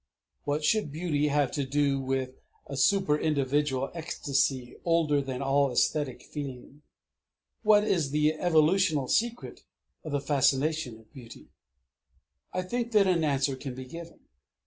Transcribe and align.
What 0.45 0.63
should 0.65 0.91
beauty 0.91 1.27
have 1.27 1.51
to 1.51 1.63
do 1.63 1.99
with 2.01 2.31
a 2.65 2.73
superindividual 2.73 3.91
ecstasy 3.93 4.75
older 4.83 5.21
than 5.21 5.43
all 5.43 5.69
æsthetic 5.69 6.23
feeling? 6.23 6.81
What 7.61 7.83
is 7.83 8.09
the 8.09 8.33
evolutional 8.33 9.07
secret 9.07 9.61
of 10.03 10.11
the 10.11 10.19
fascination 10.19 10.97
of 10.99 11.13
beauty? 11.13 11.49
I 12.51 12.63
think 12.63 12.93
that 12.93 13.05
an 13.05 13.23
answer 13.23 13.55
can 13.55 13.75
be 13.75 13.85
given. 13.85 14.21